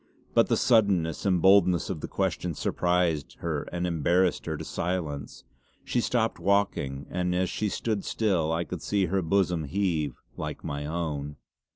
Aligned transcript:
But 0.33 0.47
the 0.47 0.57
suddenness 0.57 1.27
and 1.27 1.43
boldness 1.43 1.91
of 1.91 2.01
the 2.01 2.07
question 2.07 2.55
surprised 2.55 3.35
her 3.41 3.67
and 3.71 3.85
embarrassed 3.85 4.47
her 4.47 4.57
to 4.57 4.65
silence. 4.65 5.43
She 5.83 6.01
stopped 6.01 6.39
walking, 6.39 7.05
and 7.11 7.35
as 7.35 7.51
she 7.51 7.69
stood 7.69 8.03
still 8.03 8.51
I 8.51 8.63
could 8.63 8.81
see 8.81 9.05
her 9.05 9.21
bosom 9.21 9.65
heave 9.65 10.15
like 10.35 10.63
my 10.63 10.87
own. 10.87 11.35